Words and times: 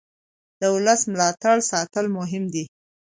د 0.59 0.61
ولس 0.75 1.01
ملاتړ 1.11 1.57
ساتل 1.71 2.05
مهم 2.17 2.43
دي 2.53 2.65